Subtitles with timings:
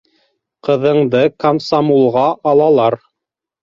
[0.67, 3.03] Ҡыҙыңды камсамулға алалар.